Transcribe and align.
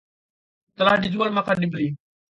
Telah 0.77 0.95
dijual 1.03 1.29
maka 1.37 1.51
dibeli 1.61 1.89